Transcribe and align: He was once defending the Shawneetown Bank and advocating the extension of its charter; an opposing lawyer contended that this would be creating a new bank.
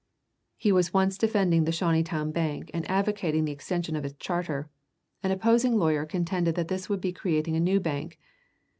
He 0.57 0.71
was 0.71 0.95
once 0.95 1.15
defending 1.15 1.65
the 1.65 1.71
Shawneetown 1.71 2.31
Bank 2.33 2.71
and 2.73 2.89
advocating 2.89 3.45
the 3.45 3.51
extension 3.51 3.95
of 3.95 4.03
its 4.03 4.15
charter; 4.17 4.67
an 5.21 5.29
opposing 5.29 5.77
lawyer 5.77 6.07
contended 6.07 6.55
that 6.55 6.69
this 6.69 6.89
would 6.89 7.01
be 7.01 7.13
creating 7.13 7.55
a 7.55 7.59
new 7.59 7.79
bank. 7.79 8.17